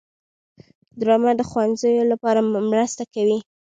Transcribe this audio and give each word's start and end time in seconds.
ډرامه 0.99 1.31
د 1.37 1.41
ښوونځیو 1.49 2.09
لپاره 2.11 2.39
مرسته 2.71 3.03
کوي 3.13 3.37